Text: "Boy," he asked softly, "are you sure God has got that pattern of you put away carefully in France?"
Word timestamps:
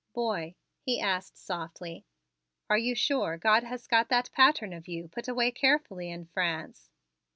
"Boy," 0.13 0.55
he 0.79 0.99
asked 0.99 1.37
softly, 1.37 2.05
"are 2.71 2.77
you 2.79 2.95
sure 2.95 3.37
God 3.37 3.61
has 3.63 3.85
got 3.85 4.09
that 4.09 4.31
pattern 4.31 4.73
of 4.73 4.87
you 4.87 5.07
put 5.07 5.27
away 5.27 5.51
carefully 5.51 6.09
in 6.09 6.25
France?" 6.25 6.89